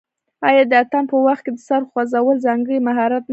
[0.47, 3.29] آیا د اتن په وخت کې د سر خوځول ځانګړی مهارت نه دی؟